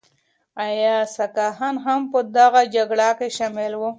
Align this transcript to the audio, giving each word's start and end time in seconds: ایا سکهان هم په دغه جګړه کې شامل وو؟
ایا 0.65 0.95
سکهان 1.15 1.75
هم 1.85 2.01
په 2.11 2.19
دغه 2.37 2.61
جګړه 2.75 3.09
کې 3.17 3.27
شامل 3.37 3.73
وو؟ 3.77 3.89